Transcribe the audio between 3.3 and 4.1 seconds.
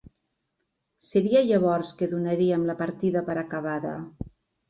acabada.